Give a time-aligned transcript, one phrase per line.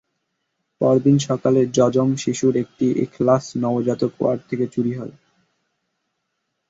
[0.81, 5.15] পরদিন সকালে যজম শিশুর একটি এখলাস নবজাতক ওয়ার্ড থেকে চুরি হয়।